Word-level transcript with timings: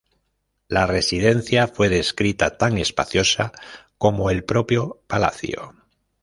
La 0.67 0.87
residencia 0.87 1.67
fue 1.67 1.87
descrita 1.87 2.57
tan 2.57 2.79
espaciosa 2.79 3.51
como 3.99 4.31
el 4.31 4.43
propio 4.43 5.03
palacio. 5.05 5.75